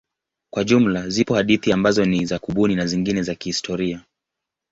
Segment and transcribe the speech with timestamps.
[0.53, 4.03] Kwa jumla zipo hadithi ambazo ni za kubuni na zingine za kihistoria.